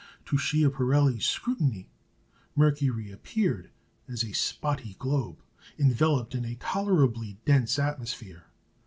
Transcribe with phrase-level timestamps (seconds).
[0.25, 1.87] To Schiaparelli's scrutiny,
[2.55, 3.69] Mercury appeared
[4.07, 5.43] as a "spotty globe,"
[5.77, 8.47] enveloped in a tolerably dense atmosphere.